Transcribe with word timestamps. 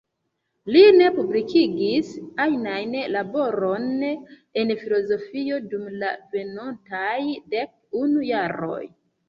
Li 0.75 0.79
ne 0.99 1.09
publikigis 1.17 2.09
ajnan 2.45 2.95
laboron 3.17 3.85
en 4.15 4.75
filozofio 4.81 5.63
dum 5.69 5.87
la 6.07 6.11
venontaj 6.35 7.15
dek 7.55 8.03
unu 8.05 8.29
jaroj. 8.35 8.85